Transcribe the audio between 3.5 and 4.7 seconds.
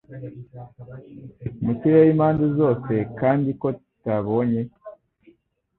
ko tutabonye